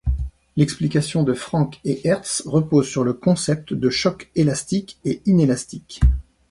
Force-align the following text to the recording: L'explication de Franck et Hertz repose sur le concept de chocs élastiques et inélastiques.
L'explication 0.55 1.21
de 1.21 1.33
Franck 1.35 1.79
et 1.85 2.07
Hertz 2.07 2.41
repose 2.47 2.87
sur 2.89 3.03
le 3.03 3.13
concept 3.13 3.71
de 3.71 3.91
chocs 3.91 4.31
élastiques 4.33 4.97
et 5.05 5.21
inélastiques. 5.27 6.01